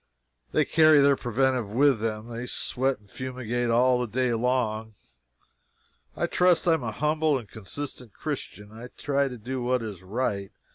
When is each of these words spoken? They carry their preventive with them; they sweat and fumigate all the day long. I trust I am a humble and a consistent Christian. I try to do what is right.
They 0.51 0.65
carry 0.65 0.99
their 0.99 1.15
preventive 1.15 1.69
with 1.69 1.99
them; 1.99 2.25
they 2.29 2.47
sweat 2.47 2.97
and 2.97 3.07
fumigate 3.07 3.69
all 3.69 4.01
the 4.01 4.07
day 4.07 4.33
long. 4.33 4.95
I 6.17 6.25
trust 6.25 6.67
I 6.67 6.73
am 6.73 6.81
a 6.83 6.91
humble 6.91 7.37
and 7.37 7.47
a 7.47 7.51
consistent 7.51 8.11
Christian. 8.11 8.71
I 8.71 8.87
try 8.97 9.27
to 9.27 9.37
do 9.37 9.61
what 9.61 9.83
is 9.83 10.01
right. 10.01 10.51